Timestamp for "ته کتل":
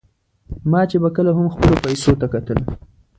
2.21-2.59